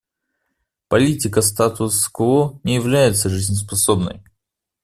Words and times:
Политика 0.87 1.43
статус-кво 1.43 2.59
не 2.63 2.73
является 2.73 3.29
жизнеспособной. 3.29 4.23